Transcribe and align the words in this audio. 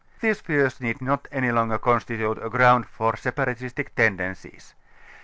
These 0.19 0.41
fears 0.41 0.81
need 0.81 0.99
not 0.99 1.27
any 1.31 1.51
longer 1.51 1.77
constitute 1.77 2.43
a 2.43 2.49
ground 2.49 2.87
for 2.87 3.13
separatistic 3.13 3.89
tendencies. 3.95 4.73